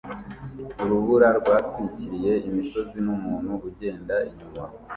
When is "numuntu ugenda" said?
3.05-4.15